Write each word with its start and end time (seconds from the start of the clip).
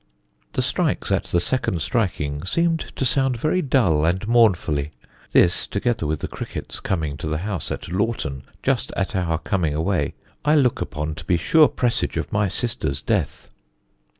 The 0.53 0.63
strikes 0.63 1.11
at 1.11 1.25
the 1.25 1.37
2nd 1.37 1.79
striking 1.79 2.43
seemed 2.43 2.79
to 2.95 3.05
sound 3.05 3.37
very 3.37 3.61
dull 3.61 4.03
and 4.03 4.27
mournfully; 4.27 4.93
this, 5.31 5.67
together 5.67 6.07
with 6.07 6.21
the 6.21 6.27
crickets 6.27 6.79
coming 6.79 7.15
to 7.17 7.27
the 7.27 7.37
house 7.37 7.69
at 7.71 7.87
Laughton 7.91 8.41
just 8.63 8.91
at 8.97 9.15
our 9.15 9.37
coming 9.37 9.75
away, 9.75 10.15
I 10.43 10.55
look 10.55 10.81
upon 10.81 11.13
to 11.13 11.25
be 11.25 11.37
sure 11.37 11.67
presages 11.67 12.25
of 12.25 12.33
my 12.33 12.47
sister's 12.47 12.99
death." 12.99 13.47